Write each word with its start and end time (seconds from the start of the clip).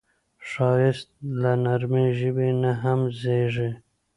ښایست 0.49 1.09
له 1.41 1.51
نرمې 1.63 2.05
ژبې 2.19 2.49
نه 2.61 2.71
هم 2.83 2.99
زېږي 3.19 3.69